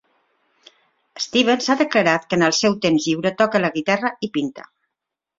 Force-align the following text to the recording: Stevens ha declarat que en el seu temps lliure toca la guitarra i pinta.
Stevens 1.25 1.67
ha 1.69 1.75
declarat 1.81 2.25
que 2.31 2.39
en 2.41 2.45
el 2.47 2.55
seu 2.59 2.77
temps 2.85 3.05
lliure 3.09 3.33
toca 3.43 3.61
la 3.65 3.71
guitarra 3.75 4.11
i 4.29 4.31
pinta. 4.39 4.65